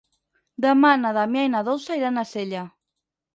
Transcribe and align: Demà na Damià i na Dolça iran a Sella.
Demà 0.65 0.93
na 1.01 1.11
Damià 1.17 1.43
i 1.49 1.51
na 1.57 1.61
Dolça 1.69 1.99
iran 2.01 2.19
a 2.23 2.25
Sella. 2.31 2.65